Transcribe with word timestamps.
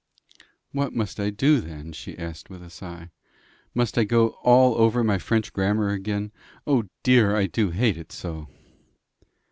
"What 0.71 0.95
must 0.95 1.19
I 1.19 1.29
do 1.29 1.61
then?" 1.61 1.93
she 1.93 2.17
asked 2.17 2.49
with 2.49 2.63
a 2.63 2.71
sigh. 2.71 3.11
"Must 3.75 3.99
I 3.99 4.03
go 4.03 4.29
all 4.43 4.73
over 4.73 5.03
my 5.03 5.19
French 5.19 5.53
Grammar 5.53 5.89
again? 5.89 6.31
O 6.65 6.85
dear! 7.03 7.35
I 7.35 7.45
do 7.45 7.69
hate 7.69 7.97
it 7.97 8.11
so!" 8.11 8.47